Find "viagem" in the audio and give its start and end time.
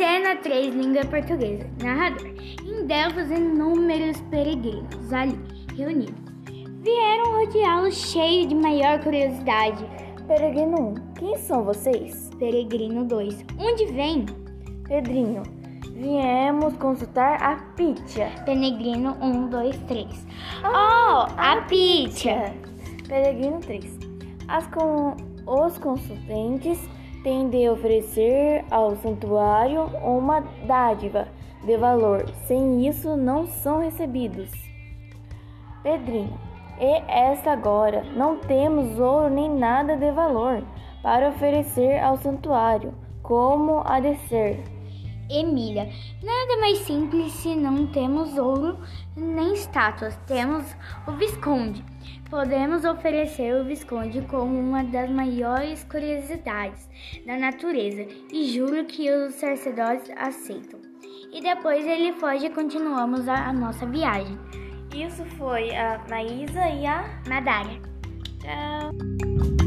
63.86-64.38